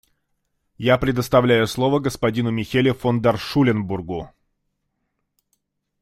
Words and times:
Я 0.79 0.97
предоставляю 0.97 1.67
слово 1.67 1.99
господину 1.99 2.49
Михелю 2.49 2.95
фон 2.95 3.21
дер 3.21 3.37
Шуленбургу. 3.37 4.31